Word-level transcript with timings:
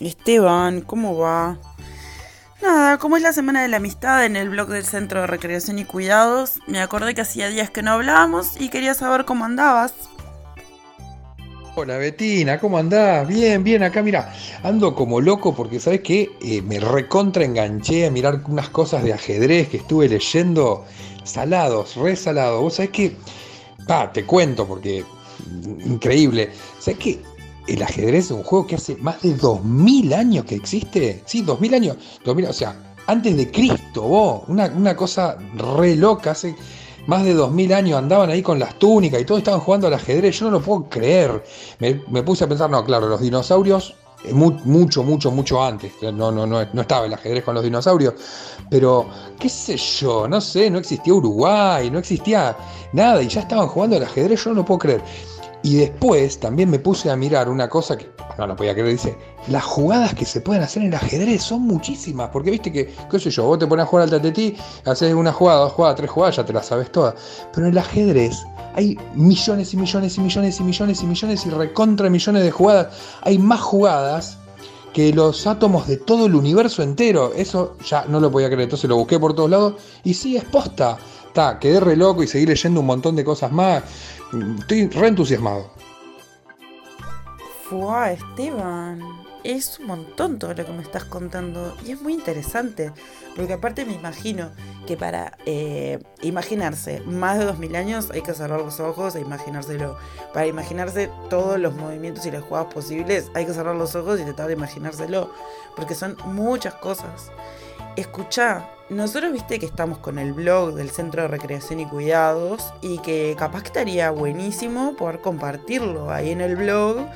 Esteban, 0.00 0.80
¿cómo 0.80 1.16
va? 1.16 1.58
Nada, 2.62 2.98
como 2.98 3.16
es 3.16 3.22
la 3.22 3.32
semana 3.32 3.62
de 3.62 3.68
la 3.68 3.76
amistad 3.76 4.24
en 4.24 4.36
el 4.36 4.50
blog 4.50 4.68
del 4.68 4.84
Centro 4.84 5.20
de 5.20 5.26
Recreación 5.26 5.78
y 5.78 5.84
Cuidados, 5.84 6.60
me 6.66 6.80
acordé 6.80 7.14
que 7.14 7.20
hacía 7.20 7.48
días 7.48 7.70
que 7.70 7.82
no 7.82 7.92
hablábamos 7.92 8.60
y 8.60 8.68
quería 8.68 8.94
saber 8.94 9.24
cómo 9.24 9.44
andabas. 9.44 9.94
Hola 11.76 11.96
Betina, 11.96 12.58
¿cómo 12.58 12.76
andás? 12.78 13.28
Bien, 13.28 13.62
bien, 13.62 13.84
acá 13.84 14.02
mira, 14.02 14.34
ando 14.64 14.96
como 14.96 15.20
loco 15.20 15.54
porque 15.54 15.78
sabes 15.78 16.00
que 16.00 16.28
eh, 16.42 16.60
me 16.62 16.80
recontra 16.80 17.44
enganché 17.44 18.06
a 18.06 18.10
mirar 18.10 18.42
unas 18.48 18.68
cosas 18.70 19.04
de 19.04 19.12
ajedrez 19.12 19.68
que 19.68 19.76
estuve 19.76 20.08
leyendo 20.08 20.84
salados, 21.22 21.94
re 21.94 22.16
salados. 22.16 22.60
Vos 22.60 22.74
sabés 22.74 22.90
que, 22.90 23.16
va, 23.88 24.12
te 24.12 24.24
cuento 24.24 24.66
porque 24.66 25.04
increíble. 25.86 26.50
¿Sabes 26.80 26.98
que 26.98 27.22
el 27.68 27.82
ajedrez 27.82 28.26
es 28.26 28.30
un 28.30 28.42
juego 28.42 28.66
que 28.66 28.76
hace 28.76 28.96
más 28.96 29.20
de 29.22 29.34
2000 29.34 30.14
años 30.14 30.44
que 30.44 30.54
existe. 30.54 31.22
Sí, 31.26 31.42
2000 31.42 31.74
años. 31.74 31.96
2000, 32.24 32.46
o 32.46 32.52
sea, 32.52 32.76
antes 33.06 33.36
de 33.36 33.50
Cristo, 33.50 34.02
vos. 34.02 34.42
Una, 34.48 34.96
cosa 34.96 35.36
re 35.54 35.94
loca. 35.96 36.32
Hace 36.32 36.56
más 37.06 37.24
de 37.24 37.34
2000 37.34 37.72
años 37.72 37.98
andaban 37.98 38.30
ahí 38.30 38.42
con 38.42 38.58
las 38.58 38.78
túnicas 38.78 39.20
y 39.20 39.24
todos 39.24 39.38
estaban 39.38 39.60
jugando 39.60 39.86
al 39.86 39.94
ajedrez. 39.94 40.38
Yo 40.38 40.46
no 40.46 40.52
lo 40.52 40.62
puedo 40.62 40.88
creer. 40.88 41.44
Me, 41.78 42.22
puse 42.22 42.44
a 42.44 42.48
pensar, 42.48 42.70
no, 42.70 42.84
claro, 42.84 43.08
los 43.08 43.20
dinosaurios 43.20 43.94
mucho, 44.32 45.02
mucho, 45.02 45.30
mucho 45.30 45.62
antes. 45.62 45.92
No, 46.02 46.30
no, 46.32 46.46
no, 46.46 46.64
no 46.72 46.80
estaba 46.80 47.06
el 47.06 47.14
ajedrez 47.14 47.44
con 47.44 47.54
los 47.54 47.64
dinosaurios. 47.64 48.14
Pero, 48.70 49.08
qué 49.38 49.48
sé 49.48 49.76
yo, 49.76 50.28
no 50.28 50.40
sé, 50.40 50.70
no 50.70 50.78
existía 50.78 51.14
Uruguay, 51.14 51.90
no 51.90 51.98
existía 51.98 52.56
nada 52.92 53.22
y 53.22 53.28
ya 53.28 53.40
estaban 53.40 53.68
jugando 53.68 53.96
al 53.96 54.04
ajedrez. 54.04 54.44
Yo 54.44 54.52
no 54.52 54.64
puedo 54.64 54.78
creer. 54.78 55.02
Y 55.62 55.76
después 55.76 56.38
también 56.38 56.70
me 56.70 56.78
puse 56.78 57.10
a 57.10 57.16
mirar 57.16 57.48
una 57.48 57.68
cosa 57.68 57.96
que 57.96 58.10
no 58.38 58.46
lo 58.46 58.56
podía 58.56 58.72
creer, 58.72 58.88
dice, 58.88 59.16
las 59.48 59.64
jugadas 59.64 60.14
que 60.14 60.24
se 60.24 60.40
pueden 60.40 60.62
hacer 60.62 60.82
en 60.82 60.88
el 60.88 60.94
ajedrez 60.94 61.42
son 61.42 61.62
muchísimas, 61.62 62.30
porque 62.30 62.50
viste 62.52 62.72
que, 62.72 62.94
qué 63.10 63.18
sé 63.18 63.30
yo, 63.30 63.44
vos 63.44 63.58
te 63.58 63.66
pones 63.66 63.84
a 63.84 63.86
jugar 63.86 64.04
al 64.04 64.10
tatetí, 64.10 64.56
haces 64.84 65.12
una 65.12 65.32
jugada, 65.32 65.60
dos 65.60 65.72
jugadas, 65.72 65.96
tres 65.96 66.10
jugadas, 66.10 66.36
ya 66.36 66.46
te 66.46 66.52
las 66.52 66.66
sabes 66.66 66.90
todas, 66.92 67.14
pero 67.52 67.66
en 67.66 67.72
el 67.72 67.78
ajedrez 67.78 68.36
hay 68.74 68.96
millones 69.14 69.74
y 69.74 69.76
millones 69.76 70.16
y 70.16 70.20
millones 70.20 70.60
y 70.60 70.62
millones 70.62 71.02
y 71.02 71.06
millones 71.06 71.46
y 71.46 71.50
recontra 71.50 72.08
millones 72.08 72.44
de 72.44 72.50
jugadas, 72.50 72.94
hay 73.22 73.38
más 73.38 73.60
jugadas 73.60 74.38
que 74.92 75.12
los 75.12 75.46
átomos 75.46 75.86
de 75.88 75.96
todo 75.96 76.26
el 76.26 76.34
universo 76.34 76.82
entero, 76.82 77.32
eso 77.34 77.76
ya 77.84 78.04
no 78.08 78.20
lo 78.20 78.30
podía 78.30 78.46
creer, 78.46 78.62
entonces 78.62 78.88
lo 78.88 78.96
busqué 78.96 79.18
por 79.18 79.34
todos 79.34 79.50
lados 79.50 79.74
y 80.04 80.14
sí, 80.14 80.36
es 80.36 80.44
posta, 80.44 80.96
está, 81.26 81.58
quedé 81.58 81.80
re 81.80 81.96
loco 81.96 82.22
y 82.22 82.28
seguí 82.28 82.46
leyendo 82.46 82.80
un 82.80 82.86
montón 82.86 83.16
de 83.16 83.24
cosas 83.24 83.50
más. 83.52 83.82
Estoy 84.60 84.88
re 84.88 85.08
entusiasmado. 85.08 85.70
Fua, 87.68 88.12
Esteban. 88.12 89.02
Es 89.44 89.78
un 89.78 89.86
montón 89.88 90.38
todo 90.38 90.54
lo 90.54 90.64
que 90.64 90.72
me 90.72 90.82
estás 90.82 91.04
contando. 91.04 91.76
Y 91.84 91.92
es 91.92 92.00
muy 92.00 92.14
interesante. 92.14 92.92
Porque 93.36 93.52
aparte 93.52 93.84
me 93.84 93.92
imagino 93.92 94.50
que 94.86 94.96
para 94.96 95.36
eh, 95.44 95.98
imaginarse 96.22 97.00
más 97.02 97.38
de 97.38 97.44
2000 97.44 97.76
años 97.76 98.10
hay 98.10 98.22
que 98.22 98.32
cerrar 98.32 98.60
los 98.60 98.80
ojos 98.80 99.14
e 99.16 99.20
imaginárselo. 99.20 99.98
Para 100.32 100.46
imaginarse 100.46 101.10
todos 101.28 101.58
los 101.58 101.74
movimientos 101.74 102.24
y 102.24 102.30
las 102.30 102.42
jugadas 102.42 102.72
posibles 102.72 103.30
hay 103.34 103.44
que 103.44 103.52
cerrar 103.52 103.76
los 103.76 103.94
ojos 103.94 104.18
y 104.18 104.24
tratar 104.24 104.46
de 104.46 104.54
imaginárselo. 104.54 105.30
Porque 105.76 105.94
son 105.94 106.16
muchas 106.24 106.74
cosas. 106.74 107.30
Escucha, 107.96 108.70
nosotros 108.90 109.32
viste 109.32 109.58
que 109.58 109.66
estamos 109.66 109.98
con 109.98 110.18
el 110.18 110.32
blog 110.32 110.72
del 110.72 110.88
Centro 110.88 111.22
de 111.22 111.28
Recreación 111.28 111.80
y 111.80 111.86
Cuidados 111.86 112.72
y 112.80 112.98
que 112.98 113.36
capaz 113.38 113.62
que 113.62 113.66
estaría 113.66 114.10
buenísimo 114.10 114.96
poder 114.96 115.20
compartirlo 115.20 116.10
ahí 116.10 116.30
en 116.30 116.40
el 116.40 116.56
blog. 116.56 117.06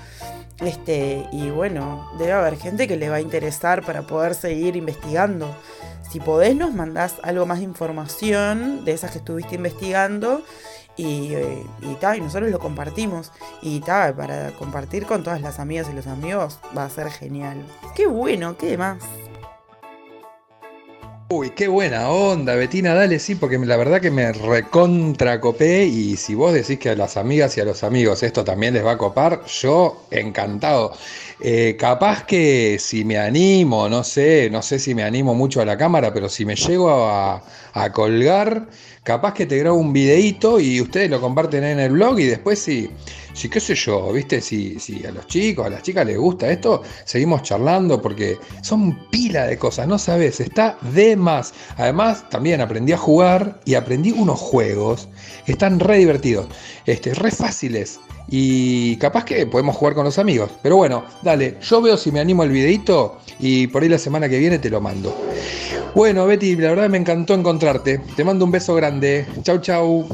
Este, 0.60 1.26
y 1.32 1.50
bueno, 1.50 2.10
debe 2.18 2.32
haber 2.32 2.56
gente 2.56 2.86
que 2.86 2.96
le 2.96 3.08
va 3.08 3.16
a 3.16 3.20
interesar 3.20 3.84
para 3.84 4.02
poder 4.02 4.34
seguir 4.34 4.76
investigando. 4.76 5.54
Si 6.10 6.20
podés, 6.20 6.54
nos 6.54 6.74
mandás 6.74 7.16
algo 7.22 7.46
más 7.46 7.58
de 7.58 7.64
información 7.64 8.84
de 8.84 8.92
esas 8.92 9.12
que 9.12 9.18
estuviste 9.18 9.54
investigando 9.54 10.42
y, 10.96 11.34
eh, 11.34 11.64
y, 11.80 12.16
y 12.16 12.20
nosotros 12.20 12.50
lo 12.50 12.58
compartimos. 12.58 13.32
Y 13.62 13.80
tal, 13.80 14.14
para 14.14 14.50
compartir 14.52 15.06
con 15.06 15.22
todas 15.22 15.40
las 15.40 15.58
amigas 15.58 15.88
y 15.90 15.94
los 15.94 16.06
amigos 16.06 16.58
va 16.76 16.84
a 16.84 16.90
ser 16.90 17.10
genial. 17.10 17.64
Qué 17.94 18.06
bueno, 18.06 18.56
qué 18.56 18.66
demás. 18.66 18.98
Uy, 21.34 21.48
qué 21.56 21.66
buena 21.66 22.10
onda, 22.10 22.54
Betina, 22.56 22.92
dale, 22.92 23.18
sí, 23.18 23.36
porque 23.36 23.58
la 23.58 23.78
verdad 23.78 24.02
que 24.02 24.10
me 24.10 24.32
recontracopé 24.32 25.86
y 25.86 26.14
si 26.18 26.34
vos 26.34 26.52
decís 26.52 26.78
que 26.78 26.90
a 26.90 26.94
las 26.94 27.16
amigas 27.16 27.56
y 27.56 27.62
a 27.62 27.64
los 27.64 27.82
amigos 27.84 28.22
esto 28.22 28.44
también 28.44 28.74
les 28.74 28.84
va 28.84 28.92
a 28.92 28.98
copar, 28.98 29.42
yo 29.46 30.04
encantado. 30.10 30.92
Eh, 31.40 31.74
capaz 31.78 32.26
que 32.26 32.76
si 32.78 33.06
me 33.06 33.16
animo, 33.16 33.88
no 33.88 34.04
sé, 34.04 34.50
no 34.52 34.60
sé 34.60 34.78
si 34.78 34.94
me 34.94 35.04
animo 35.04 35.34
mucho 35.34 35.62
a 35.62 35.64
la 35.64 35.78
cámara, 35.78 36.12
pero 36.12 36.28
si 36.28 36.44
me 36.44 36.54
llego 36.54 36.90
a, 36.90 37.42
a 37.72 37.92
colgar, 37.92 38.68
capaz 39.02 39.32
que 39.32 39.46
te 39.46 39.56
grabo 39.56 39.78
un 39.78 39.94
videíto 39.94 40.60
y 40.60 40.82
ustedes 40.82 41.08
lo 41.08 41.18
comparten 41.18 41.64
en 41.64 41.80
el 41.80 41.92
blog 41.92 42.20
y 42.20 42.26
después 42.26 42.58
si... 42.58 42.90
Si 43.34 43.48
qué 43.48 43.60
sé 43.60 43.74
yo, 43.74 44.12
viste, 44.12 44.40
si, 44.40 44.76
a 45.06 45.10
los 45.10 45.26
chicos, 45.26 45.66
a 45.66 45.70
las 45.70 45.82
chicas 45.82 46.06
les 46.06 46.18
gusta 46.18 46.50
esto, 46.50 46.82
seguimos 47.04 47.42
charlando 47.42 48.00
porque 48.00 48.38
son 48.62 49.08
pila 49.10 49.46
de 49.46 49.58
cosas, 49.58 49.88
no 49.88 49.98
sabes, 49.98 50.40
está 50.40 50.76
de 50.92 51.16
más. 51.16 51.54
Además, 51.76 52.28
también 52.28 52.60
aprendí 52.60 52.92
a 52.92 52.98
jugar 52.98 53.60
y 53.64 53.74
aprendí 53.74 54.12
unos 54.12 54.38
juegos 54.38 55.08
que 55.46 55.52
están 55.52 55.80
re 55.80 55.98
divertidos, 55.98 56.46
este, 56.86 57.14
re 57.14 57.30
fáciles. 57.30 58.00
Y 58.28 58.96
capaz 58.96 59.24
que 59.24 59.46
podemos 59.46 59.76
jugar 59.76 59.94
con 59.94 60.04
los 60.04 60.18
amigos. 60.18 60.50
Pero 60.62 60.76
bueno, 60.76 61.04
dale, 61.22 61.56
yo 61.60 61.82
veo 61.82 61.96
si 61.96 62.12
me 62.12 62.20
animo 62.20 62.42
al 62.42 62.50
videito 62.50 63.18
y 63.40 63.66
por 63.66 63.82
ahí 63.82 63.88
la 63.88 63.98
semana 63.98 64.28
que 64.28 64.38
viene 64.38 64.58
te 64.58 64.70
lo 64.70 64.80
mando. 64.80 65.14
Bueno, 65.94 66.26
Betty, 66.26 66.56
la 66.56 66.70
verdad 66.70 66.88
me 66.88 66.98
encantó 66.98 67.34
encontrarte. 67.34 67.98
Te 68.16 68.24
mando 68.24 68.44
un 68.44 68.50
beso 68.50 68.74
grande. 68.74 69.26
Chau, 69.42 69.58
chau. 69.58 70.08